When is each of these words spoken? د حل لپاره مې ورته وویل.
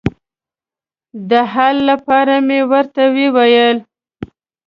د 1.29 1.31
حل 1.53 1.75
لپاره 1.89 2.35
مې 2.47 2.59
ورته 2.71 3.03
وویل. 3.15 3.77